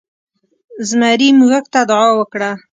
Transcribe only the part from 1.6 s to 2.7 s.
ته دعا وکړه.